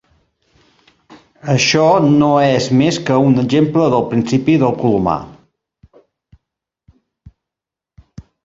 Això 1.55 1.83
no 2.13 2.29
és 2.45 2.69
més 2.79 2.99
que 3.09 3.19
un 3.27 3.37
exemple 3.43 3.85
del 3.95 4.07
principi 4.15 4.57
del 4.65 4.75
colomar. 4.83 5.21